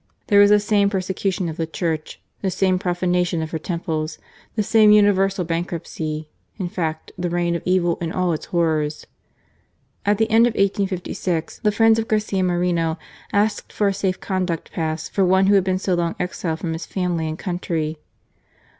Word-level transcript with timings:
There 0.29 0.39
was 0.39 0.49
the 0.49 0.59
same 0.59 0.89
persecution 0.89 1.47
of 1.47 1.57
the 1.57 1.67
Church, 1.67 2.19
the 2.41 2.49
same 2.49 2.79
profanation 2.79 3.43
of 3.43 3.51
her 3.51 3.59
temples, 3.59 4.17
the 4.55 4.63
same 4.63 4.89
universal 4.89 5.45
bankruptcy— 5.45 6.27
in 6.57 6.69
fact 6.69 7.11
the 7.19 7.29
reign 7.29 7.53
of 7.55 7.61
evil 7.65 7.99
in 8.01 8.11
all 8.11 8.33
its 8.33 8.47
horrors. 8.47 9.05
At 10.03 10.17
the 10.17 10.27
end 10.31 10.47
of 10.47 10.53
1856 10.55 11.59
the 11.59 11.71
friends 11.71 11.99
of 11.99 12.07
Garcia 12.07 12.43
Moreno 12.43 12.97
asked 13.31 13.71
for 13.71 13.89
a 13.89 13.93
safe 13.93 14.19
conduct 14.19 14.71
pass 14.71 15.07
for 15.07 15.23
one 15.23 15.45
who 15.45 15.53
had 15.53 15.63
been 15.63 15.77
so 15.77 15.93
long 15.93 16.15
exiled 16.19 16.57
from 16.57 16.73
his 16.73 16.87
family 16.87 17.27
and 17.29 17.37
country. 17.37 17.99